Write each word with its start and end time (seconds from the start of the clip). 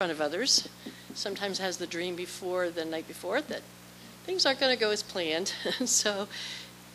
front 0.00 0.12
of 0.12 0.20
others. 0.22 0.66
Sometimes 1.12 1.58
has 1.58 1.76
the 1.76 1.86
dream 1.86 2.16
before 2.16 2.70
the 2.70 2.86
night 2.86 3.06
before 3.06 3.42
that 3.42 3.60
things 4.24 4.46
aren't 4.46 4.58
going 4.58 4.74
to 4.74 4.80
go 4.80 4.90
as 4.90 5.02
planned. 5.02 5.52
so, 5.84 6.26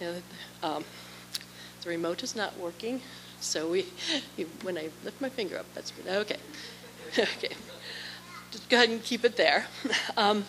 you 0.01 0.07
know, 0.07 0.15
um, 0.63 0.83
the 1.83 1.89
remote 1.89 2.23
is 2.23 2.35
not 2.35 2.57
working. 2.57 3.01
So 3.39 3.69
we, 3.69 3.85
when 4.63 4.75
I 4.75 4.89
lift 5.03 5.21
my 5.21 5.29
finger 5.29 5.59
up, 5.59 5.67
that's 5.75 5.93
okay. 6.07 6.37
okay. 7.19 7.55
Just 8.49 8.67
go 8.69 8.77
ahead 8.77 8.89
and 8.89 9.03
keep 9.03 9.23
it 9.23 9.35
there. 9.37 9.67
Um, 10.17 10.45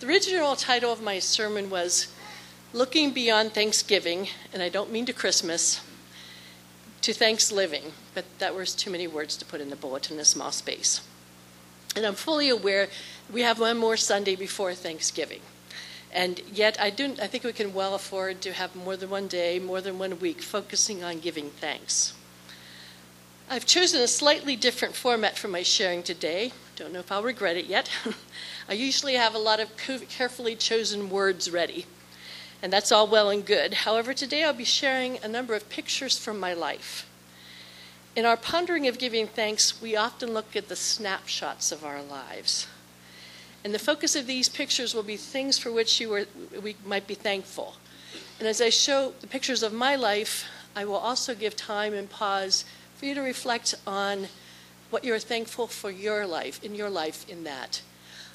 the 0.00 0.08
original 0.08 0.56
title 0.56 0.92
of 0.92 1.00
my 1.00 1.20
sermon 1.20 1.70
was 1.70 2.12
Looking 2.72 3.12
Beyond 3.12 3.52
Thanksgiving, 3.52 4.26
and 4.52 4.64
I 4.64 4.68
don't 4.68 4.90
mean 4.90 5.06
to 5.06 5.12
Christmas, 5.12 5.80
to 7.02 7.12
Thanks 7.12 7.52
Living, 7.52 7.92
but 8.14 8.24
that 8.40 8.56
was 8.56 8.74
too 8.74 8.90
many 8.90 9.06
words 9.06 9.36
to 9.36 9.44
put 9.44 9.60
in 9.60 9.70
the 9.70 9.76
bulletin 9.76 10.16
in 10.16 10.20
a 10.20 10.24
small 10.24 10.50
space. 10.50 11.02
And 11.96 12.06
I'm 12.06 12.14
fully 12.14 12.48
aware 12.48 12.88
we 13.32 13.42
have 13.42 13.58
one 13.58 13.78
more 13.78 13.96
Sunday 13.96 14.36
before 14.36 14.74
Thanksgiving. 14.74 15.40
And 16.12 16.40
yet, 16.52 16.80
I, 16.80 16.90
do, 16.90 17.14
I 17.22 17.26
think 17.26 17.44
we 17.44 17.52
can 17.52 17.72
well 17.72 17.94
afford 17.94 18.40
to 18.42 18.52
have 18.52 18.74
more 18.74 18.96
than 18.96 19.10
one 19.10 19.28
day, 19.28 19.58
more 19.58 19.80
than 19.80 19.98
one 19.98 20.18
week, 20.18 20.42
focusing 20.42 21.04
on 21.04 21.20
giving 21.20 21.50
thanks. 21.50 22.14
I've 23.48 23.66
chosen 23.66 24.00
a 24.00 24.08
slightly 24.08 24.54
different 24.54 24.94
format 24.94 25.36
for 25.36 25.48
my 25.48 25.62
sharing 25.62 26.04
today. 26.04 26.52
Don't 26.76 26.92
know 26.92 27.00
if 27.00 27.10
I'll 27.10 27.22
regret 27.22 27.56
it 27.56 27.66
yet. 27.66 27.90
I 28.68 28.74
usually 28.74 29.14
have 29.14 29.34
a 29.34 29.38
lot 29.38 29.58
of 29.58 29.76
carefully 29.76 30.54
chosen 30.54 31.10
words 31.10 31.50
ready, 31.50 31.86
and 32.62 32.72
that's 32.72 32.92
all 32.92 33.08
well 33.08 33.28
and 33.28 33.44
good. 33.44 33.74
However, 33.74 34.14
today 34.14 34.44
I'll 34.44 34.52
be 34.52 34.64
sharing 34.64 35.18
a 35.22 35.28
number 35.28 35.54
of 35.54 35.68
pictures 35.68 36.16
from 36.16 36.38
my 36.38 36.54
life. 36.54 37.09
In 38.16 38.24
our 38.24 38.36
pondering 38.36 38.88
of 38.88 38.98
giving 38.98 39.28
thanks, 39.28 39.80
we 39.80 39.94
often 39.94 40.32
look 40.32 40.56
at 40.56 40.68
the 40.68 40.76
snapshots 40.76 41.70
of 41.70 41.84
our 41.84 42.02
lives. 42.02 42.66
And 43.62 43.72
the 43.72 43.78
focus 43.78 44.16
of 44.16 44.26
these 44.26 44.48
pictures 44.48 44.94
will 44.94 45.02
be 45.04 45.16
things 45.16 45.58
for 45.58 45.70
which 45.70 46.00
you 46.00 46.26
we 46.60 46.76
might 46.84 47.06
be 47.06 47.14
thankful. 47.14 47.76
And 48.38 48.48
as 48.48 48.60
I 48.60 48.70
show 48.70 49.12
the 49.20 49.26
pictures 49.26 49.62
of 49.62 49.72
my 49.72 49.96
life, 49.96 50.46
I 50.74 50.84
will 50.84 50.96
also 50.96 51.34
give 51.34 51.56
time 51.56 51.94
and 51.94 52.08
pause 52.08 52.64
for 52.96 53.06
you 53.06 53.14
to 53.14 53.20
reflect 53.20 53.74
on 53.86 54.28
what 54.88 55.04
you're 55.04 55.18
thankful 55.18 55.66
for 55.66 55.90
your 55.90 56.26
life, 56.26 56.62
in 56.64 56.74
your 56.74 56.90
life, 56.90 57.28
in 57.28 57.44
that. 57.44 57.82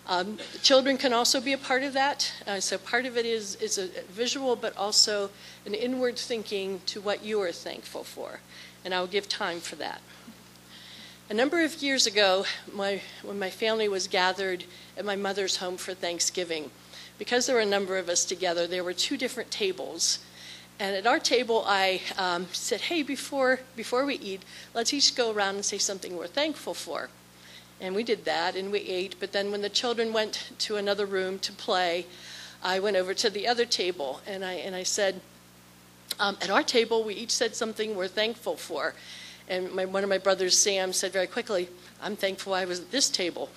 Um, 0.07 0.37
children 0.61 0.97
can 0.97 1.13
also 1.13 1.41
be 1.41 1.53
a 1.53 1.57
part 1.57 1.81
of 1.81 1.93
that. 1.93 2.31
Uh, 2.45 2.59
so 2.59 2.77
part 2.77 3.05
of 3.05 3.17
it 3.17 3.25
is, 3.25 3.55
is 3.55 3.77
a 3.77 3.87
visual, 4.11 4.55
but 4.55 4.75
also 4.77 5.31
an 5.65 5.73
inward 5.73 6.17
thinking 6.17 6.81
to 6.85 7.01
what 7.01 7.23
you 7.23 7.41
are 7.41 7.51
thankful 7.51 8.03
for. 8.03 8.39
And 8.83 8.93
I'll 8.93 9.07
give 9.07 9.27
time 9.27 9.59
for 9.59 9.75
that. 9.77 10.01
A 11.27 11.33
number 11.33 11.63
of 11.63 11.81
years 11.81 12.05
ago, 12.05 12.45
my, 12.71 13.01
when 13.23 13.39
my 13.39 13.49
family 13.49 13.87
was 13.87 14.07
gathered 14.07 14.63
at 14.95 15.05
my 15.05 15.15
mother's 15.15 15.57
home 15.57 15.75
for 15.75 15.95
Thanksgiving, 15.95 16.69
because 17.17 17.47
there 17.47 17.55
were 17.55 17.63
a 17.63 17.65
number 17.65 17.97
of 17.97 18.09
us 18.09 18.25
together, 18.25 18.67
there 18.67 18.83
were 18.83 18.93
two 18.93 19.17
different 19.17 19.49
tables. 19.49 20.19
And 20.77 20.95
at 20.95 21.07
our 21.07 21.17
table, 21.17 21.63
I 21.65 22.01
um, 22.19 22.45
said, 22.51 22.81
hey, 22.81 23.01
before, 23.01 23.61
before 23.75 24.05
we 24.05 24.15
eat, 24.15 24.43
let's 24.75 24.93
each 24.93 25.15
go 25.15 25.31
around 25.31 25.55
and 25.55 25.65
say 25.65 25.79
something 25.79 26.15
we're 26.15 26.27
thankful 26.27 26.75
for. 26.75 27.09
And 27.81 27.95
we 27.95 28.03
did 28.03 28.25
that 28.25 28.55
and 28.55 28.71
we 28.71 28.79
ate. 28.79 29.15
But 29.19 29.31
then 29.31 29.51
when 29.51 29.61
the 29.61 29.69
children 29.69 30.13
went 30.13 30.51
to 30.59 30.77
another 30.77 31.05
room 31.05 31.39
to 31.39 31.51
play, 31.51 32.05
I 32.63 32.79
went 32.79 32.97
over 32.97 33.13
to 33.13 33.29
the 33.29 33.47
other 33.47 33.65
table 33.65 34.21
and 34.25 34.43
I, 34.43 34.53
and 34.53 34.75
I 34.75 34.83
said, 34.83 35.21
um, 36.19 36.37
at 36.41 36.49
our 36.49 36.63
table, 36.63 37.03
we 37.03 37.13
each 37.13 37.31
said 37.31 37.55
something 37.55 37.95
we're 37.95 38.07
thankful 38.07 38.55
for. 38.55 38.93
And 39.47 39.71
my, 39.73 39.85
one 39.85 40.03
of 40.03 40.09
my 40.09 40.17
brothers, 40.17 40.57
Sam, 40.57 40.93
said 40.93 41.11
very 41.11 41.27
quickly, 41.27 41.69
I'm 42.01 42.15
thankful 42.15 42.53
I 42.53 42.65
was 42.65 42.79
at 42.79 42.91
this 42.91 43.09
table. 43.09 43.49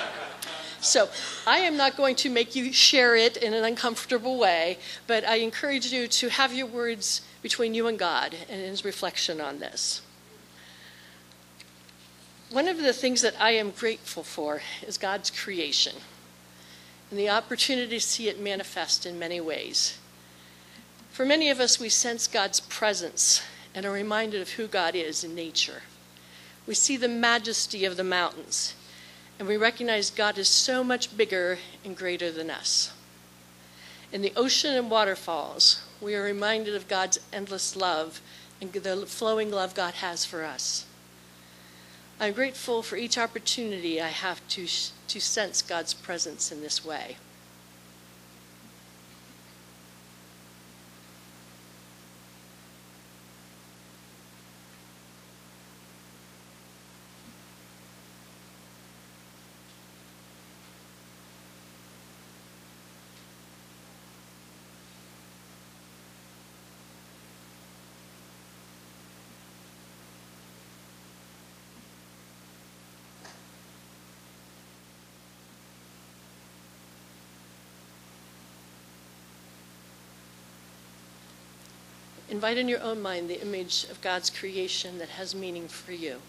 so 0.80 1.08
I 1.46 1.58
am 1.58 1.76
not 1.76 1.96
going 1.96 2.16
to 2.16 2.30
make 2.30 2.54
you 2.56 2.72
share 2.72 3.16
it 3.16 3.36
in 3.36 3.54
an 3.54 3.64
uncomfortable 3.64 4.38
way, 4.38 4.78
but 5.06 5.24
I 5.24 5.36
encourage 5.36 5.92
you 5.92 6.08
to 6.08 6.28
have 6.28 6.52
your 6.52 6.66
words 6.66 7.22
between 7.42 7.74
you 7.74 7.86
and 7.86 7.98
God 7.98 8.34
and 8.50 8.60
his 8.60 8.84
reflection 8.84 9.40
on 9.40 9.60
this. 9.60 10.02
One 12.50 12.66
of 12.66 12.78
the 12.78 12.94
things 12.94 13.20
that 13.20 13.38
I 13.38 13.50
am 13.50 13.72
grateful 13.72 14.22
for 14.22 14.62
is 14.86 14.96
God's 14.96 15.30
creation 15.30 15.96
and 17.10 17.18
the 17.18 17.28
opportunity 17.28 17.98
to 17.98 18.00
see 18.00 18.28
it 18.28 18.40
manifest 18.40 19.04
in 19.04 19.18
many 19.18 19.38
ways. 19.38 19.98
For 21.10 21.26
many 21.26 21.50
of 21.50 21.60
us, 21.60 21.78
we 21.78 21.90
sense 21.90 22.26
God's 22.26 22.60
presence 22.60 23.42
and 23.74 23.84
are 23.84 23.92
reminded 23.92 24.40
of 24.40 24.52
who 24.52 24.66
God 24.66 24.94
is 24.94 25.24
in 25.24 25.34
nature. 25.34 25.82
We 26.66 26.74
see 26.74 26.96
the 26.96 27.08
majesty 27.08 27.84
of 27.84 27.96
the 27.98 28.04
mountains, 28.04 28.74
and 29.38 29.46
we 29.46 29.56
recognize 29.56 30.10
God 30.10 30.38
is 30.38 30.48
so 30.48 30.82
much 30.82 31.16
bigger 31.16 31.58
and 31.84 31.96
greater 31.96 32.30
than 32.30 32.50
us. 32.50 32.92
In 34.10 34.22
the 34.22 34.32
ocean 34.36 34.74
and 34.74 34.90
waterfalls, 34.90 35.82
we 36.00 36.14
are 36.14 36.22
reminded 36.22 36.74
of 36.74 36.88
God's 36.88 37.20
endless 37.30 37.76
love 37.76 38.22
and 38.60 38.72
the 38.72 39.06
flowing 39.06 39.50
love 39.50 39.74
God 39.74 39.94
has 39.94 40.24
for 40.24 40.44
us. 40.44 40.86
I'm 42.20 42.32
grateful 42.32 42.82
for 42.82 42.96
each 42.96 43.16
opportunity 43.16 44.00
I 44.00 44.08
have 44.08 44.46
to, 44.48 44.66
to 44.66 45.20
sense 45.20 45.62
God's 45.62 45.94
presence 45.94 46.50
in 46.50 46.62
this 46.62 46.84
way. 46.84 47.16
Invite 82.30 82.58
in 82.58 82.68
your 82.68 82.82
own 82.82 83.00
mind 83.00 83.30
the 83.30 83.40
image 83.40 83.84
of 83.90 84.02
God's 84.02 84.28
creation 84.28 84.98
that 84.98 85.08
has 85.08 85.34
meaning 85.34 85.66
for 85.66 85.92
you. 85.92 86.20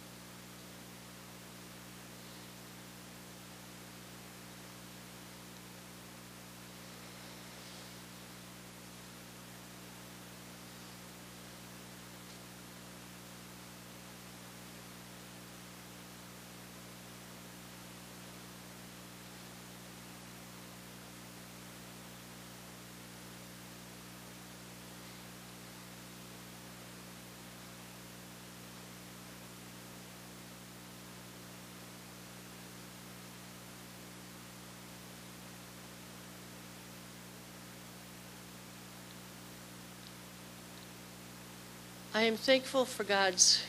I 42.20 42.24
am 42.24 42.36
thankful 42.36 42.84
for 42.84 43.06
God's 43.06 43.64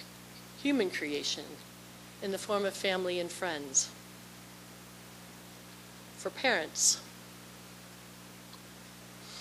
human 0.60 0.90
creation 0.90 1.44
in 2.20 2.32
the 2.32 2.36
form 2.36 2.64
of 2.64 2.74
family 2.74 3.20
and 3.20 3.30
friends, 3.30 3.88
for 6.16 6.30
parents. 6.30 7.00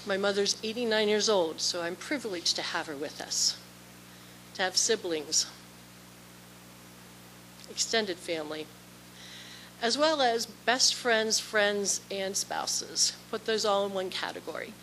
My 0.06 0.15
mother's 0.15 0.57
89 0.63 1.09
years 1.09 1.27
old, 1.27 1.59
so 1.59 1.81
I'm 1.81 1.95
privileged 1.95 2.56
to 2.57 2.61
have 2.61 2.85
her 2.85 2.95
with 2.95 3.19
us, 3.19 3.57
to 4.53 4.61
have 4.61 4.77
siblings, 4.77 5.47
extended 7.67 8.17
family, 8.17 8.67
as 9.81 9.97
well 9.97 10.21
as 10.21 10.45
best 10.45 10.94
friends, 10.94 11.39
friends, 11.39 12.01
and 12.12 12.38
spouses. 12.38 13.13
Put 13.31 13.47
those 13.47 13.65
all 13.65 13.88
in 13.88 13.94
one 13.95 14.12
category 14.12 14.73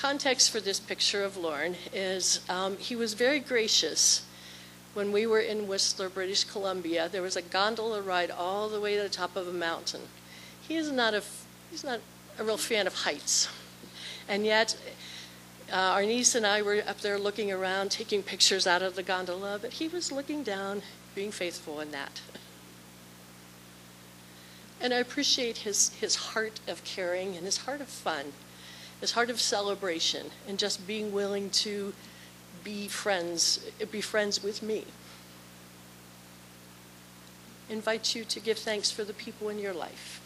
context 0.00 0.50
for 0.50 0.60
this 0.60 0.80
picture 0.80 1.22
of 1.22 1.36
Lorne 1.36 1.76
is 1.92 2.40
um, 2.48 2.78
he 2.78 2.96
was 2.96 3.12
very 3.12 3.38
gracious 3.38 4.22
when 4.94 5.12
we 5.12 5.26
were 5.26 5.40
in 5.40 5.68
Whistler, 5.68 6.08
British 6.08 6.44
Columbia. 6.44 7.10
There 7.10 7.20
was 7.20 7.36
a 7.36 7.42
gondola 7.42 8.00
ride 8.00 8.30
all 8.30 8.70
the 8.70 8.80
way 8.80 8.96
to 8.96 9.02
the 9.02 9.10
top 9.10 9.36
of 9.36 9.46
a 9.46 9.52
mountain. 9.52 10.00
He 10.66 10.76
is 10.76 10.90
not 10.90 11.12
a, 11.12 11.22
he's 11.70 11.84
not 11.84 12.00
a 12.38 12.44
real 12.44 12.56
fan 12.56 12.86
of 12.86 12.94
heights. 12.94 13.50
And 14.26 14.46
yet, 14.46 14.74
uh, 15.70 15.76
our 15.76 16.02
niece 16.02 16.34
and 16.34 16.46
I 16.46 16.62
were 16.62 16.82
up 16.86 17.00
there 17.02 17.18
looking 17.18 17.52
around, 17.52 17.90
taking 17.90 18.22
pictures 18.22 18.66
out 18.66 18.80
of 18.80 18.96
the 18.96 19.02
gondola, 19.02 19.58
but 19.60 19.74
he 19.74 19.86
was 19.86 20.10
looking 20.10 20.42
down, 20.42 20.80
being 21.14 21.30
faithful 21.30 21.78
in 21.78 21.90
that. 21.90 22.22
And 24.80 24.94
I 24.94 24.96
appreciate 24.96 25.58
his, 25.58 25.90
his 25.90 26.16
heart 26.16 26.58
of 26.66 26.82
caring 26.84 27.36
and 27.36 27.44
his 27.44 27.58
heart 27.58 27.82
of 27.82 27.88
fun, 27.88 28.32
his 29.00 29.12
heart 29.12 29.30
of 29.30 29.40
celebration, 29.40 30.30
and 30.46 30.58
just 30.58 30.86
being 30.86 31.12
willing 31.12 31.50
to 31.50 31.92
be 32.62 32.88
friends, 32.88 33.66
be 33.90 34.00
friends 34.00 34.42
with 34.42 34.62
me. 34.62 34.84
Invite 37.68 38.14
you 38.14 38.24
to 38.24 38.40
give 38.40 38.58
thanks 38.58 38.90
for 38.90 39.04
the 39.04 39.14
people 39.14 39.48
in 39.48 39.58
your 39.58 39.72
life. 39.72 40.20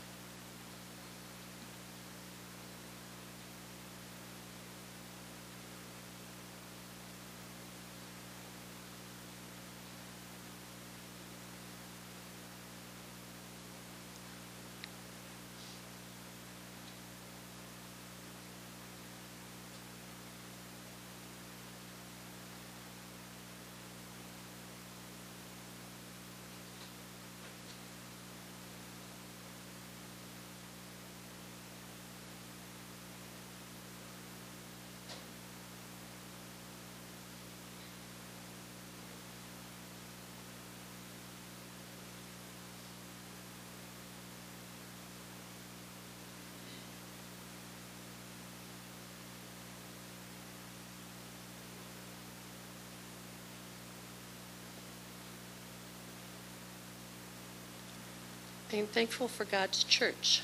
I 58.74 58.78
am 58.78 58.86
thankful 58.88 59.28
for 59.28 59.44
God's 59.44 59.84
church, 59.84 60.42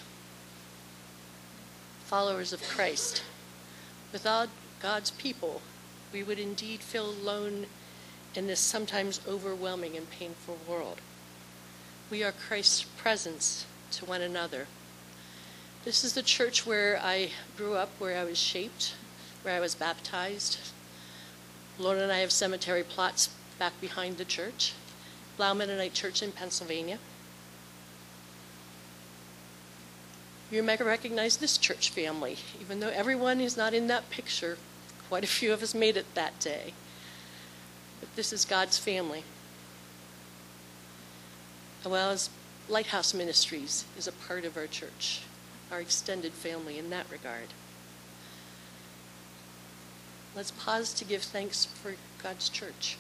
followers 2.04 2.52
of 2.52 2.62
Christ. 2.62 3.24
Without 4.12 4.48
God's 4.80 5.10
people, 5.10 5.62
we 6.12 6.22
would 6.22 6.38
indeed 6.38 6.78
feel 6.78 7.10
alone 7.10 7.66
in 8.36 8.46
this 8.46 8.60
sometimes 8.60 9.20
overwhelming 9.26 9.96
and 9.96 10.08
painful 10.08 10.58
world. 10.68 11.00
We 12.08 12.22
are 12.22 12.30
Christ's 12.30 12.84
presence 12.84 13.66
to 13.94 14.04
one 14.04 14.22
another. 14.22 14.68
This 15.84 16.04
is 16.04 16.12
the 16.12 16.22
church 16.22 16.64
where 16.64 17.00
I 17.02 17.30
grew 17.56 17.74
up, 17.74 17.90
where 17.98 18.16
I 18.16 18.22
was 18.22 18.38
shaped, 18.38 18.94
where 19.42 19.56
I 19.56 19.60
was 19.60 19.74
baptized. 19.74 20.56
Lorne 21.80 21.98
and 21.98 22.12
I 22.12 22.18
have 22.18 22.30
cemetery 22.30 22.84
plots 22.84 23.30
back 23.58 23.72
behind 23.80 24.18
the 24.18 24.24
church, 24.24 24.74
Blough 25.36 25.54
Mennonite 25.54 25.94
Church 25.94 26.22
in 26.22 26.30
Pennsylvania. 26.30 27.00
You 30.50 30.64
may 30.64 30.76
recognize 30.76 31.36
this 31.36 31.56
church 31.56 31.90
family, 31.90 32.36
even 32.60 32.80
though 32.80 32.88
everyone 32.88 33.40
is 33.40 33.56
not 33.56 33.72
in 33.72 33.86
that 33.86 34.10
picture. 34.10 34.58
Quite 35.08 35.22
a 35.22 35.28
few 35.28 35.52
of 35.52 35.62
us 35.62 35.74
made 35.74 35.96
it 35.96 36.14
that 36.14 36.40
day. 36.40 36.74
But 38.00 38.14
this 38.16 38.32
is 38.32 38.44
God's 38.44 38.76
family. 38.76 39.22
Well 41.84 42.10
as 42.10 42.30
Lighthouse 42.68 43.14
Ministries 43.14 43.84
is 43.96 44.08
a 44.08 44.12
part 44.12 44.44
of 44.44 44.56
our 44.56 44.66
church, 44.66 45.22
our 45.70 45.80
extended 45.80 46.32
family 46.32 46.78
in 46.78 46.90
that 46.90 47.06
regard. 47.10 47.48
Let's 50.34 50.50
pause 50.50 50.92
to 50.94 51.04
give 51.04 51.22
thanks 51.22 51.64
for 51.64 51.94
God's 52.22 52.48
church. 52.48 52.96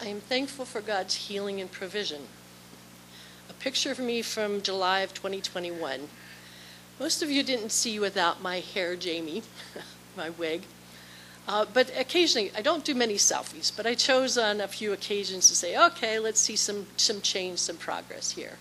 I 0.00 0.06
am 0.06 0.20
thankful 0.20 0.64
for 0.64 0.80
God's 0.80 1.14
healing 1.16 1.60
and 1.60 1.70
provision. 1.70 2.22
A 3.50 3.52
picture 3.54 3.90
of 3.90 3.98
me 3.98 4.22
from 4.22 4.62
July 4.62 5.00
of 5.00 5.12
2021. 5.12 6.08
Most 7.00 7.20
of 7.20 7.30
you 7.30 7.42
didn't 7.42 7.72
see 7.72 7.98
without 7.98 8.40
my 8.40 8.60
hair, 8.60 8.94
Jamie, 8.94 9.42
my 10.16 10.30
wig. 10.30 10.62
Uh, 11.48 11.64
but 11.72 11.90
occasionally, 11.98 12.52
I 12.56 12.62
don't 12.62 12.84
do 12.84 12.94
many 12.94 13.14
selfies, 13.14 13.76
but 13.76 13.86
I 13.86 13.94
chose 13.94 14.38
on 14.38 14.60
a 14.60 14.68
few 14.68 14.92
occasions 14.92 15.48
to 15.48 15.56
say, 15.56 15.76
okay, 15.86 16.20
let's 16.20 16.38
see 16.38 16.56
some, 16.56 16.86
some 16.96 17.20
change, 17.20 17.58
some 17.58 17.76
progress 17.76 18.30
here. 18.30 18.58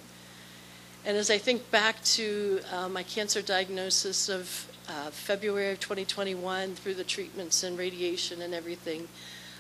And 1.06 1.16
as 1.16 1.30
I 1.30 1.38
think 1.38 1.69
back 1.69 2.04
to 2.16 2.61
uh, 2.73 2.90
my 2.90 3.04
cancer 3.04 3.44
diagnosis 3.44 4.28
of 4.28 4.68
uh, 4.90 5.11
February 5.11 5.71
of 5.71 5.80
2021 5.80 6.73
through 6.76 6.95
the 6.95 7.04
treatments 7.04 7.61
and 7.61 7.78
radiation 7.78 8.42
and 8.42 8.56
everything, 8.56 9.07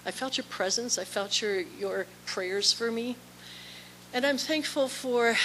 I 0.07 0.11
felt 0.11 0.37
your 0.37 0.45
presence. 0.45 0.97
I 0.97 1.03
felt 1.03 1.41
your, 1.41 1.59
your 1.59 2.05
prayers 2.25 2.71
for 2.71 2.89
me. 2.89 3.17
And 4.13 4.25
I'm 4.25 4.37
thankful 4.37 4.87
for 4.87 5.35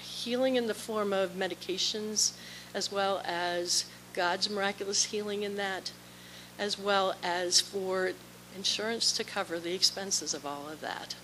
healing 0.00 0.54
in 0.54 0.68
the 0.68 0.74
form 0.74 1.12
of 1.12 1.30
medications, 1.30 2.30
as 2.72 2.92
well 2.92 3.20
as 3.24 3.84
God's 4.14 4.48
miraculous 4.48 5.06
healing 5.06 5.42
in 5.42 5.56
that, 5.56 5.90
as 6.56 6.78
well 6.78 7.16
as 7.20 7.60
for 7.60 8.12
insurance 8.54 9.10
to 9.10 9.24
cover 9.24 9.58
the 9.58 9.74
expenses 9.74 10.34
of 10.34 10.46
all 10.46 10.68
of 10.68 10.80
that. 10.80 11.16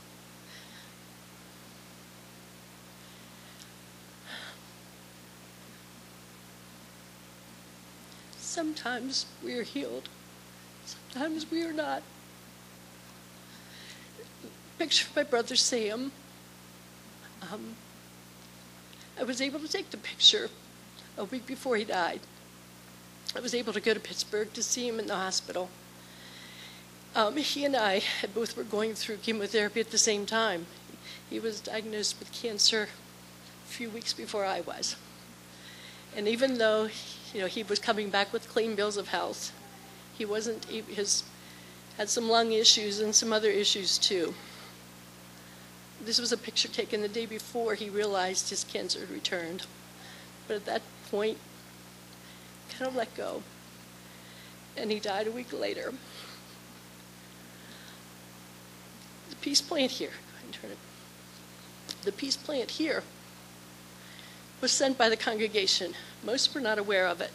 Sometimes 8.39 9.27
we 9.45 9.55
are 9.55 9.63
healed, 9.63 10.09
sometimes 10.85 11.49
we 11.49 11.63
are 11.63 11.73
not 11.73 12.03
picture 14.79 15.07
of 15.09 15.17
my 15.17 15.25
brother 15.25 15.57
Sam. 15.57 16.13
Um, 17.43 17.75
I 19.19 19.25
was 19.25 19.41
able 19.41 19.59
to 19.59 19.69
take 19.69 19.91
the 19.91 19.97
picture 19.97 20.49
a 21.17 21.25
week 21.25 21.47
before 21.47 21.77
he 21.77 21.85
died. 21.85 22.21
I 23.35 23.41
was 23.41 23.55
able 23.55 23.73
to 23.73 23.81
go 23.81 23.93
to 23.93 23.99
Pittsburgh 23.99 24.53
to 24.53 24.63
see 24.63 24.87
him 24.87 25.01
in 25.01 25.09
the 25.09 25.17
hospital. 25.17 25.69
Um, 27.17 27.37
he 27.37 27.65
and 27.65 27.75
I 27.75 28.03
both 28.33 28.57
were 28.57 28.63
going 28.63 28.95
through 28.95 29.17
chemotherapy 29.17 29.81
at 29.81 29.91
the 29.91 29.99
same 29.99 30.25
time. 30.25 30.67
He 31.29 31.41
was 31.41 31.61
diagnosed 31.61 32.21
with 32.21 32.31
cancer 32.33 32.89
a 33.65 33.69
few 33.69 33.91
weeks 33.91 34.13
before 34.13 34.45
I 34.45 34.61
was. 34.61 34.95
And 36.17 36.29
even 36.29 36.59
though 36.59 36.89
you 37.35 37.41
know, 37.41 37.47
he 37.47 37.65
was 37.65 37.81
coming 37.81 38.11
back 38.11 38.33
with 38.33 38.49
clean 38.49 38.77
bills 38.77 38.97
of 38.97 39.09
health, 39.09 39.53
he 40.17 40.25
wasn't, 40.25 40.65
has 40.95 41.25
had 41.97 42.09
some 42.09 42.29
lung 42.29 42.53
issues 42.53 43.01
and 43.01 43.13
some 43.13 43.33
other 43.33 43.51
issues 43.51 43.99
too. 43.99 44.35
This 46.01 46.21
was 46.21 46.33
a 46.33 46.37
picture 46.37 46.69
taken 46.69 47.03
the 47.03 47.09
day 47.09 47.27
before 47.27 47.75
he 47.75 47.91
realized 47.91 48.51
his 48.51 48.65
cancer 48.65 49.01
had 49.01 49.11
returned. 49.11 49.67
But 50.47 50.57
at 50.57 50.67
that 50.67 50.83
point, 51.11 51.39
kind 52.71 52.89
of 52.89 52.97
let 52.97 53.15
go. 53.15 53.43
And 54.77 54.91
he 54.91 55.01
died 55.01 55.27
a 55.27 55.33
week 55.33 55.53
later. 55.53 55.93
The 59.31 59.37
peace 59.37 59.61
plant 59.61 59.93
here, 59.93 60.13
turn 60.53 60.71
it. 60.71 60.79
the 62.03 62.13
peace 62.13 62.37
plant 62.37 62.73
here 62.73 63.03
was 64.61 64.73
sent 64.73 64.99
by 64.99 65.09
the 65.09 65.17
congregation. 65.17 65.95
Most 66.25 66.55
were 66.55 66.61
not 66.61 66.79
aware 66.79 67.07
of 67.07 67.21
it, 67.21 67.31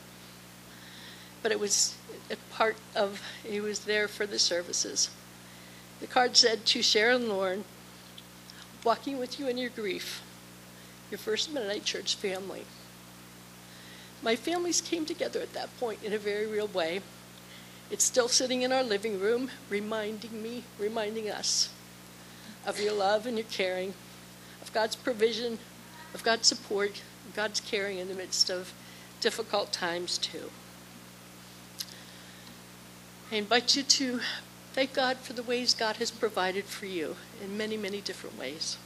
but 1.42 1.52
it 1.52 1.60
was 1.60 1.96
a 2.30 2.36
part 2.54 2.78
of, 2.96 3.22
he 3.44 3.60
was 3.60 3.80
there 3.80 4.08
for 4.08 4.26
the 4.26 4.40
services. 4.40 5.10
The 6.00 6.08
card 6.08 6.36
said, 6.36 6.66
To 6.66 6.82
Sher 6.82 7.12
and 7.12 7.30
Lorne, 7.30 7.64
walking 8.84 9.18
with 9.18 9.40
you 9.40 9.48
in 9.48 9.58
your 9.58 9.70
grief, 9.70 10.22
your 11.10 11.18
First 11.18 11.54
Mennonite 11.54 11.86
Church 11.86 12.16
family. 12.16 12.66
My 14.22 14.36
families 14.36 14.82
came 14.82 15.06
together 15.06 15.42
at 15.42 15.54
that 15.54 15.78
point 15.80 16.04
in 16.04 16.14
a 16.14 16.18
very 16.18 16.46
real 16.46 16.68
way. 16.68 17.02
It's 17.90 18.04
still 18.04 18.28
sitting 18.28 18.62
in 18.62 18.72
our 18.72 18.84
living 18.84 19.20
room, 19.20 19.52
reminding 19.70 20.42
me, 20.42 20.64
reminding 20.80 21.30
us 21.30 21.70
of 22.66 22.80
your 22.80 22.94
love 22.94 23.26
and 23.26 23.38
your 23.38 23.48
caring, 23.50 23.94
of 24.62 24.74
God's 24.74 24.96
provision, 24.96 25.60
of 26.14 26.24
God's 26.24 26.48
support, 26.48 27.02
God's 27.36 27.60
caring 27.60 28.00
in 28.00 28.08
the 28.08 28.14
midst 28.14 28.50
of 28.50 28.74
difficult 29.22 29.72
times, 29.72 30.18
too. 30.18 30.50
I 33.32 33.36
invite 33.36 33.76
you 33.76 33.84
to 33.84 34.20
thank 34.74 34.94
God 34.94 35.18
for 35.18 35.34
the 35.34 35.44
ways 35.44 35.74
God 35.74 35.98
has 35.98 36.12
provided 36.12 36.66
for 36.66 36.88
you 36.88 37.16
in 37.44 37.56
many, 37.56 37.78
many 37.78 38.02
different 38.02 38.38
ways. 38.38 38.78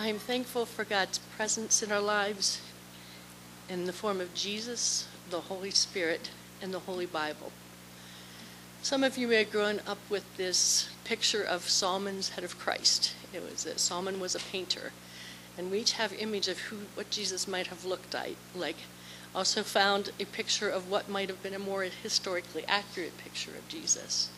I 0.00 0.06
am 0.06 0.20
thankful 0.20 0.64
for 0.64 0.84
God's 0.84 1.18
presence 1.18 1.82
in 1.82 1.90
our 1.90 2.00
lives 2.00 2.60
in 3.68 3.86
the 3.86 3.92
form 3.92 4.20
of 4.20 4.32
Jesus, 4.32 5.08
the 5.28 5.40
Holy 5.40 5.72
Spirit, 5.72 6.30
and 6.62 6.72
the 6.72 6.78
Holy 6.78 7.04
Bible. 7.04 7.50
Some 8.80 9.02
of 9.02 9.18
you 9.18 9.26
may 9.26 9.42
have 9.42 9.50
grown 9.50 9.80
up 9.88 9.98
with 10.08 10.36
this 10.36 10.88
picture 11.02 11.42
of 11.42 11.68
Sallman's 11.68 12.28
head 12.28 12.44
of 12.44 12.60
Christ. 12.60 13.12
It 13.34 13.42
was 13.42 13.64
that 13.64 13.80
Sallman 13.80 14.20
was 14.20 14.36
a 14.36 14.38
painter, 14.38 14.92
and 15.58 15.68
we 15.68 15.80
each 15.80 15.94
have 15.94 16.12
image 16.12 16.46
of 16.46 16.60
who 16.60 16.76
what 16.94 17.10
Jesus 17.10 17.48
might 17.48 17.66
have 17.66 17.84
looked 17.84 18.14
like. 18.54 18.76
Also 19.34 19.64
found 19.64 20.12
a 20.20 20.26
picture 20.26 20.70
of 20.70 20.88
what 20.88 21.08
might 21.08 21.28
have 21.28 21.42
been 21.42 21.54
a 21.54 21.58
more 21.58 21.82
historically 21.82 22.64
accurate 22.68 23.18
picture 23.18 23.50
of 23.50 23.66
Jesus. 23.66 24.30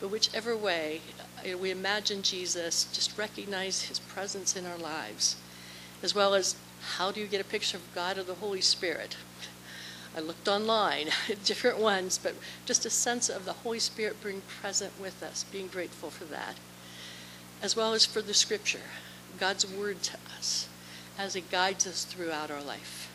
But 0.00 0.10
whichever 0.10 0.56
way, 0.56 1.00
uh, 1.38 1.56
we 1.56 1.70
imagine 1.70 2.22
Jesus, 2.22 2.84
just 2.92 3.16
recognize 3.16 3.82
his 3.82 3.98
presence 3.98 4.54
in 4.56 4.66
our 4.66 4.76
lives, 4.76 5.36
as 6.02 6.14
well 6.14 6.34
as 6.34 6.56
how 6.96 7.10
do 7.10 7.20
you 7.20 7.26
get 7.26 7.40
a 7.40 7.44
picture 7.44 7.78
of 7.78 7.94
God 7.94 8.18
or 8.18 8.22
the 8.22 8.34
Holy 8.34 8.60
Spirit? 8.60 9.16
I 10.16 10.20
looked 10.20 10.48
online, 10.48 11.08
different 11.44 11.78
ones, 11.78 12.18
but 12.18 12.34
just 12.64 12.86
a 12.86 12.90
sense 12.90 13.28
of 13.28 13.44
the 13.44 13.52
Holy 13.52 13.78
Spirit 13.78 14.22
being 14.22 14.42
present 14.60 14.92
with 15.00 15.22
us, 15.22 15.44
being 15.44 15.68
grateful 15.68 16.10
for 16.10 16.24
that, 16.24 16.56
as 17.62 17.76
well 17.76 17.92
as 17.92 18.06
for 18.06 18.22
the 18.22 18.34
Scripture, 18.34 18.80
God's 19.38 19.66
Word 19.66 20.02
to 20.04 20.18
us, 20.38 20.68
as 21.18 21.36
it 21.36 21.50
guides 21.50 21.86
us 21.86 22.04
throughout 22.04 22.50
our 22.50 22.62
life. 22.62 23.10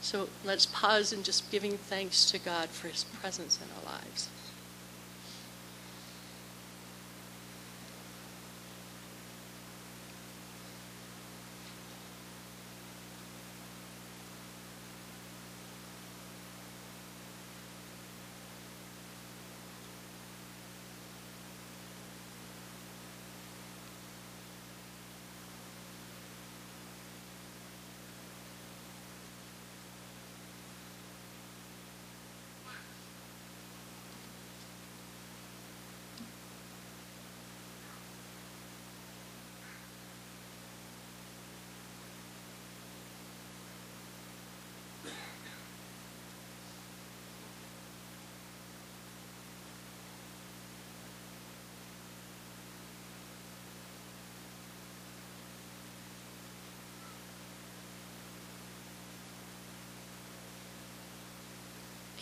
So 0.00 0.28
let's 0.44 0.66
pause 0.66 1.12
in 1.12 1.22
just 1.22 1.50
giving 1.50 1.78
thanks 1.78 2.30
to 2.30 2.38
God 2.38 2.68
for 2.68 2.88
His 2.88 3.04
presence 3.04 3.58
in 3.58 3.68
our 3.76 3.94
lives. 3.94 4.28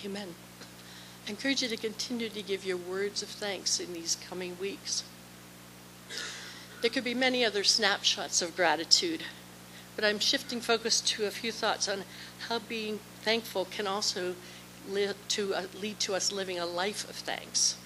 Amen. 0.04 0.34
I 1.26 1.30
encourage 1.30 1.62
you 1.62 1.68
to 1.68 1.76
continue 1.76 2.28
to 2.28 2.42
give 2.42 2.64
your 2.64 2.76
words 2.76 3.22
of 3.22 3.28
thanks 3.28 3.78
in 3.78 3.92
these 3.92 4.16
coming 4.28 4.58
weeks. 4.60 5.04
There 6.80 6.90
could 6.90 7.04
be 7.04 7.14
many 7.14 7.44
other 7.44 7.62
snapshots 7.62 8.42
of 8.42 8.56
gratitude, 8.56 9.22
but 9.94 10.04
I'm 10.04 10.18
shifting 10.18 10.60
focus 10.60 11.00
to 11.02 11.26
a 11.26 11.30
few 11.30 11.52
thoughts 11.52 11.88
on 11.88 12.02
how 12.48 12.58
being 12.58 12.98
thankful 13.22 13.66
can 13.66 13.86
also 13.86 14.34
lead 14.88 15.14
to, 15.28 15.54
uh, 15.54 15.62
lead 15.80 16.00
to 16.00 16.16
us 16.16 16.32
living 16.32 16.58
a 16.58 16.66
life 16.66 17.08
of 17.08 17.14
thanks. 17.14 17.76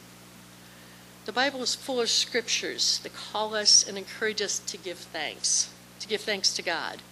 The 1.27 1.33
Bible 1.33 1.63
is 1.63 1.75
full 1.75 2.01
of 2.01 2.09
scriptures 2.09 3.01
that 3.03 3.15
call 3.15 3.55
us 3.55 3.87
and 3.87 3.99
encourage 3.99 4.41
us 4.41 4.59
to 4.61 4.79
give 4.79 4.99
thanks, 4.99 5.69
to 6.01 6.09
give 6.09 6.23
thanks 6.23 6.55
to 6.55 6.63
God. 6.63 7.03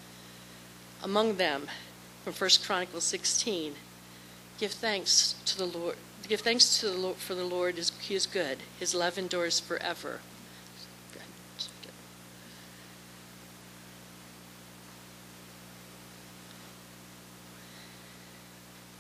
Among 1.02 1.36
them, 1.36 1.68
from 2.22 2.32
1 2.32 2.50
Chronicles 2.64 3.04
16, 3.04 3.74
Give 4.64 4.72
thanks 4.72 5.34
to 5.44 5.58
the 5.58 5.66
Lord. 5.66 5.96
Give 6.26 6.40
thanks 6.40 6.80
to 6.80 6.88
the 6.88 6.96
Lord, 6.96 7.16
for 7.16 7.34
the 7.34 7.44
Lord 7.44 7.76
is 7.76 7.92
He 8.00 8.14
is 8.14 8.24
good. 8.24 8.60
His 8.80 8.94
love 8.94 9.18
endures 9.18 9.60
forever. 9.60 10.20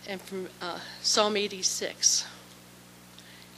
And 0.06 0.20
from 0.20 0.48
uh, 0.60 0.80
Psalm 1.00 1.34
86, 1.34 2.26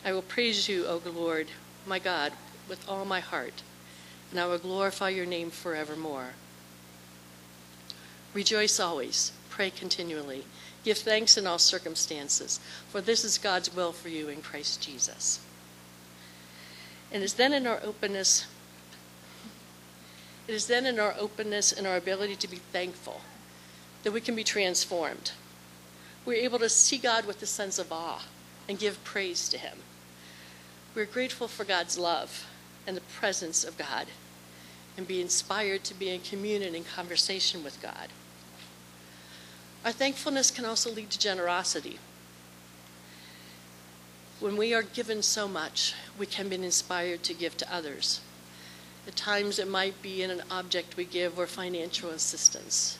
I 0.05 0.13
will 0.13 0.23
praise 0.23 0.69
you, 0.69 0.87
O 0.87 1.03
Lord, 1.05 1.49
my 1.89 1.99
God, 1.99 2.33
with 2.69 2.89
all 2.89 3.05
my 3.05 3.19
heart, 3.19 3.65
and 4.31 4.39
I 4.39 4.47
will 4.47 4.59
glorify 4.59 5.09
your 5.09 5.27
name 5.27 5.51
forevermore. 5.51 6.35
Rejoice 8.33 8.79
always, 8.79 9.33
pray 9.51 9.71
continually. 9.71 10.45
Give 10.87 10.97
thanks 10.97 11.37
in 11.37 11.49
all 11.49 11.59
circumstances, 11.59 12.61
for 12.91 13.01
this 13.01 13.25
is 13.25 13.39
God's 13.39 13.75
will 13.75 13.91
for 13.91 14.09
you 14.09 14.29
in 14.29 14.41
Christ 14.41 14.81
Jesus. 14.81 15.41
And 17.11 17.25
it's 17.25 17.33
then 17.33 17.53
in 17.53 17.67
our 17.67 17.81
openness, 17.83 18.47
it 20.47 20.55
is 20.55 20.69
then 20.69 20.87
in 20.87 21.01
our 21.01 21.17
openness 21.19 21.73
and 21.73 21.89
our 21.89 21.97
ability 21.97 22.37
to 22.37 22.47
be 22.47 22.59
thankful 22.59 23.23
that 24.05 24.13
we 24.13 24.21
can 24.21 24.37
be 24.37 24.45
transformed. 24.45 25.33
We're 26.25 26.45
able 26.45 26.61
to 26.61 26.69
see 26.69 26.99
God 26.99 27.27
with 27.27 27.43
a 27.43 27.47
sense 27.47 27.81
of 27.81 27.91
awe, 27.91 28.23
and 28.69 28.79
give 28.79 29.03
praise 29.03 29.49
to 29.49 29.59
Him. 29.59 29.79
We're 30.95 31.07
grateful 31.07 31.49
for 31.49 31.65
God's 31.65 31.99
love 31.99 32.47
and 32.87 32.97
the 32.97 33.01
presence 33.01 33.65
of 33.65 33.77
God 33.77 34.07
and 34.97 35.09
be 35.09 35.21
inspired 35.21 35.83
to 35.83 35.95
be 35.95 36.11
in 36.11 36.21
communion 36.21 36.77
and 36.77 36.87
conversation 36.87 37.65
with 37.65 37.83
God. 37.83 38.11
Our 39.87 39.93
thankfulness 39.93 40.51
can 40.51 40.65
also 40.65 40.91
lead 40.91 41.11
to 41.11 41.19
generosity. 41.19 42.01
When 44.41 44.57
we 44.57 44.75
are 44.75 44.83
given 44.83 45.23
so 45.23 45.47
much, 45.47 45.95
we 46.19 46.27
can 46.27 46.49
be 46.49 46.57
inspired 46.57 47.23
to 47.23 47.33
give 47.33 47.57
to 47.59 47.73
others. 47.73 48.21
At 49.07 49.15
times, 49.15 49.61
it 49.61 49.69
might 49.69 50.03
be 50.03 50.25
in 50.25 50.31
an 50.33 50.43
object 50.51 50.97
we 50.97 51.05
give 51.05 51.39
or 51.39 51.47
financial 51.47 52.11
assistance. 52.11 52.99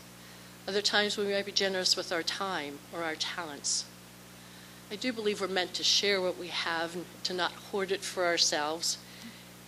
Other 0.69 0.81
times, 0.81 1.17
we 1.17 1.25
might 1.25 1.45
be 1.45 1.51
generous 1.51 1.97
with 1.97 2.13
our 2.13 2.23
time 2.23 2.79
or 2.93 3.03
our 3.03 3.17
talents. 3.17 3.85
I 4.89 4.95
do 4.95 5.13
believe 5.13 5.41
we're 5.41 5.49
meant 5.49 5.75
to 5.75 5.83
share 5.83 6.23
what 6.23 6.39
we 6.39 6.47
have 6.47 6.95
and 6.95 7.05
to 7.25 7.35
not 7.35 7.51
hoard 7.51 7.91
it 7.91 8.03
for 8.03 8.27
ourselves, 8.27 8.99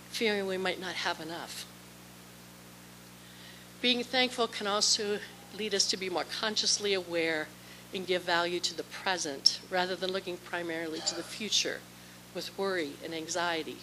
fearing 0.09 0.47
we 0.47 0.57
might 0.57 0.79
not 0.79 0.93
have 0.93 1.19
enough. 1.19 1.65
Being 3.81 4.05
thankful 4.05 4.47
can 4.47 4.67
also 4.67 5.19
lead 5.57 5.73
us 5.73 5.87
to 5.87 5.97
be 5.97 6.09
more 6.09 6.25
consciously 6.39 6.93
aware 6.93 7.47
and 7.93 8.05
give 8.05 8.23
value 8.23 8.59
to 8.59 8.75
the 8.75 8.83
present 8.83 9.59
rather 9.69 9.95
than 9.95 10.11
looking 10.11 10.37
primarily 10.37 10.99
to 10.99 11.15
the 11.15 11.23
future 11.23 11.79
with 12.35 12.55
worry 12.57 12.91
and 13.03 13.13
anxiety. 13.13 13.77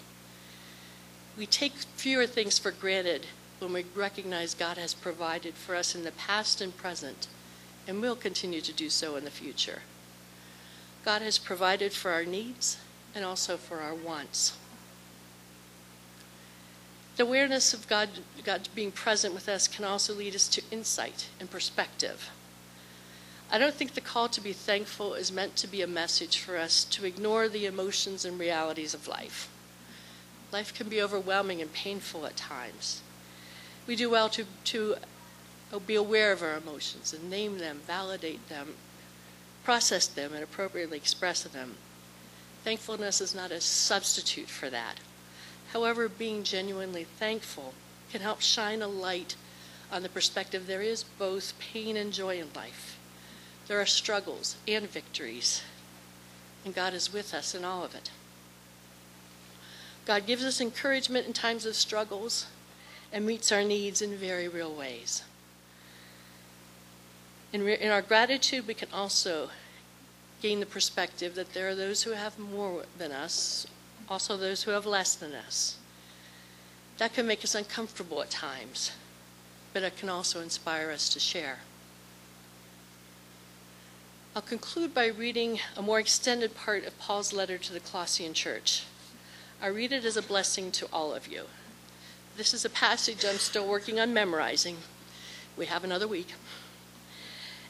We 1.37 1.47
take 1.47 1.73
fewer 1.73 2.27
things 2.27 2.59
for 2.59 2.71
granted 2.71 3.27
when 3.59 3.73
we 3.73 3.85
recognize 3.95 4.55
God 4.55 4.79
has 4.79 4.95
provided 4.95 5.55
for 5.55 5.75
us 5.75 5.95
in 5.95 6.05
the 6.05 6.13
past 6.13 6.61
and 6.61 6.77
present 6.77 7.29
and 7.89 8.01
will 8.01 8.17
continue 8.17 8.61
to 8.61 8.73
do 8.73 8.91
so 8.91 9.17
in 9.17 9.25
the 9.25 9.31
future. 9.31 9.83
God 11.05 11.23
has 11.23 11.39
provided 11.39 11.93
for 11.93 12.11
our 12.11 12.25
needs 12.25 12.79
and 13.15 13.25
also 13.25 13.57
for 13.57 13.81
our 13.81 13.95
wants. 13.95 14.57
The 17.17 17.23
awareness 17.23 17.73
of 17.73 17.89
God, 17.89 18.11
God 18.45 18.69
being 18.75 18.93
present 18.93 19.33
with 19.33 19.49
us 19.49 19.67
can 19.67 19.85
also 19.85 20.15
lead 20.15 20.35
us 20.35 20.49
to 20.49 20.63
insight 20.71 21.29
and 21.41 21.51
perspective. 21.51 22.31
I 23.51 23.59
don't 23.59 23.75
think 23.75 23.95
the 23.95 24.01
call 24.01 24.29
to 24.29 24.41
be 24.41 24.53
thankful 24.53 25.15
is 25.15 25.33
meant 25.33 25.57
to 25.57 25.67
be 25.67 25.81
a 25.81 25.87
message 25.87 26.39
for 26.39 26.57
us 26.57 26.85
to 26.85 27.07
ignore 27.07 27.49
the 27.49 27.65
emotions 27.65 28.25
and 28.25 28.39
realities 28.39 28.93
of 28.93 29.09
life. 29.09 29.49
Life 30.53 30.75
can 30.75 30.89
be 30.89 31.01
overwhelming 31.01 31.63
and 31.63 31.73
painful 31.73 32.27
at 32.27 32.37
times. 32.37 33.03
We 33.87 33.97
do 33.97 34.11
well 34.11 34.29
to, 34.31 34.45
to 34.65 34.97
be 35.87 35.95
aware 35.95 36.33
of 36.33 36.43
our 36.43 36.57
emotions 36.57 37.15
and 37.15 37.31
name 37.31 37.59
them, 37.59 37.81
validate 37.87 38.49
them, 38.49 38.75
process 39.65 40.07
them, 40.07 40.35
and 40.35 40.43
appropriately 40.43 40.99
express 40.99 41.43
them. 41.45 41.77
Thankfulness 42.63 43.21
is 43.21 43.35
not 43.35 43.53
a 43.53 43.61
substitute 43.61 44.49
for 44.49 44.69
that. 44.71 44.97
However, 45.73 46.09
being 46.09 46.43
genuinely 46.43 47.05
thankful 47.05 47.75
can 48.11 48.21
help 48.21 48.41
shine 48.41 48.83
a 48.83 48.89
light 48.89 49.37
on 49.91 50.03
the 50.03 50.09
perspective 50.09 50.67
there 50.67 50.83
is 50.83 51.05
both 51.05 51.59
pain 51.59 51.97
and 51.97 52.13
joy 52.13 52.39
in 52.39 52.49
life. 52.55 52.99
There 53.67 53.81
are 53.81 53.87
struggles 53.87 54.57
and 54.67 54.89
victories, 54.89 55.63
and 56.65 56.75
God 56.75 56.95
is 56.95 57.13
with 57.13 57.35
us 57.35 57.55
in 57.55 57.65
all 57.65 57.85
of 57.85 57.95
it. 57.95 58.11
God 60.05 60.27
gives 60.27 60.45
us 60.45 60.61
encouragement 60.61 61.27
in 61.27 61.33
times 61.33 61.67
of 61.67 61.75
struggles 61.75 62.47
and 63.13 63.27
meets 63.27 63.51
our 63.51 63.65
needs 63.65 64.01
in 64.01 64.17
very 64.17 64.47
real 64.47 64.73
ways. 64.73 65.23
In, 67.53 67.65
re- 67.65 67.79
in 67.79 67.91
our 67.91 68.03
gratitude, 68.03 68.67
we 68.67 68.75
can 68.75 68.89
also 68.93 69.51
gain 70.43 70.61
the 70.61 70.67
perspective 70.67 71.35
that 71.35 71.55
there 71.55 71.69
are 71.69 71.75
those 71.75 72.03
who 72.03 72.13
have 72.13 72.39
more 72.39 72.85
than 72.99 73.11
us 73.11 73.67
also 74.09 74.37
those 74.37 74.63
who 74.63 74.71
have 74.71 74.87
less 74.87 75.15
than 75.15 75.33
us. 75.33 75.79
That 76.99 77.13
can 77.13 77.27
make 77.27 77.45
us 77.45 77.55
uncomfortable 77.55 78.23
at 78.23 78.31
times, 78.31 78.93
but 79.73 79.83
it 79.83 79.97
can 79.97 80.09
also 80.09 80.41
inspire 80.41 80.91
us 80.91 81.09
to 81.11 81.21
share. 81.21 81.59
I'll 84.35 84.43
conclude 84.43 84.93
by 84.93 85.07
reading 85.07 85.61
a 85.77 85.83
more 85.83 85.99
extended 85.99 86.55
part 86.55 86.85
of 86.85 86.99
Paul's 86.99 87.33
letter 87.33 87.59
to 87.59 87.73
the 87.73 87.81
Colossian 87.81 88.35
church. 88.35 88.85
I 89.63 89.69
read 89.69 89.93
it 89.93 90.05
as 90.05 90.17
a 90.17 90.23
blessing 90.23 90.71
to 90.73 90.87
all 90.93 91.15
of 91.15 91.27
you. 91.27 91.45
This 92.37 92.53
is 92.53 92.65
a 92.65 92.71
passage 92.71 93.25
I'm 93.25 93.39
still 93.39 93.67
working 93.67 93.99
on 93.99 94.13
memorizing. 94.13 94.77
We 95.57 95.67
have 95.67 95.85
another 95.85 96.07
week. 96.07 96.35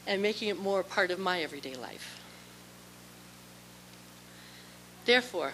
And 0.05 0.21
making 0.21 0.49
it 0.49 0.59
more 0.59 0.83
part 0.83 1.09
of 1.09 1.19
my 1.19 1.41
everyday 1.41 1.75
life. 1.75 2.21
Therefore, 5.05 5.53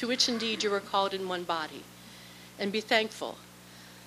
to 0.00 0.06
which 0.06 0.30
indeed 0.30 0.62
you 0.62 0.72
are 0.72 0.80
called 0.80 1.12
in 1.12 1.28
one 1.28 1.42
body. 1.42 1.82
And 2.58 2.72
be 2.72 2.80
thankful. 2.80 3.36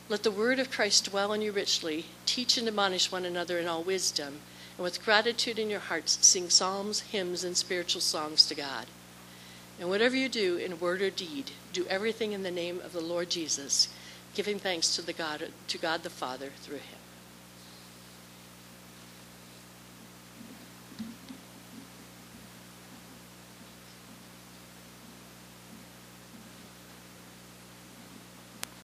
Let 0.09 0.23
the 0.23 0.31
word 0.31 0.57
of 0.57 0.71
Christ 0.71 1.11
dwell 1.11 1.31
in 1.33 1.41
you 1.43 1.51
richly. 1.51 2.05
Teach 2.25 2.57
and 2.57 2.67
admonish 2.67 3.11
one 3.11 3.25
another 3.25 3.59
in 3.59 3.67
all 3.67 3.83
wisdom. 3.83 4.39
And 4.75 4.83
with 4.83 5.05
gratitude 5.05 5.59
in 5.59 5.69
your 5.69 5.81
hearts, 5.81 6.17
sing 6.25 6.49
psalms, 6.49 7.01
hymns, 7.01 7.43
and 7.43 7.55
spiritual 7.55 8.01
songs 8.01 8.47
to 8.47 8.55
God. 8.55 8.87
And 9.79 9.87
whatever 9.87 10.15
you 10.15 10.29
do 10.29 10.57
in 10.57 10.79
word 10.79 11.03
or 11.03 11.11
deed, 11.11 11.51
do 11.73 11.85
everything 11.85 12.31
in 12.31 12.41
the 12.41 12.49
name 12.49 12.81
of 12.83 12.93
the 12.93 12.99
Lord 12.99 13.29
Jesus, 13.29 13.87
giving 14.33 14.57
thanks 14.57 14.95
to, 14.95 15.03
the 15.03 15.13
God, 15.13 15.49
to 15.67 15.77
God 15.77 16.01
the 16.01 16.09
Father 16.09 16.49
through 16.63 16.77
him. 16.77 17.02